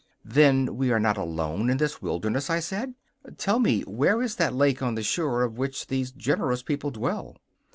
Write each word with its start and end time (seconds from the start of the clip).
'Then 0.25 0.75
we 0.75 0.91
are 0.91 0.99
not 0.99 1.15
alone 1.15 1.69
in 1.69 1.77
this 1.77 2.01
wilderness,' 2.01 2.49
I 2.49 2.59
said. 2.59 2.95
'Tell 3.37 3.59
me 3.59 3.81
where 3.81 4.19
is 4.23 4.37
that 4.37 4.55
lake 4.55 4.81
on 4.81 4.95
the 4.95 5.03
shore 5.03 5.43
of 5.43 5.59
which 5.59 5.85
these 5.85 6.09
generous 6.11 6.63
people 6.63 6.89
dwell? 6.89 7.35